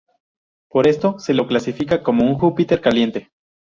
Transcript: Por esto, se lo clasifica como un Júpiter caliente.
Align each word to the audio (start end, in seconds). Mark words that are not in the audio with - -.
Por 0.67 0.87
esto, 0.87 1.19
se 1.19 1.35
lo 1.35 1.45
clasifica 1.45 2.01
como 2.01 2.23
un 2.23 2.33
Júpiter 2.33 2.81
caliente. 2.81 3.29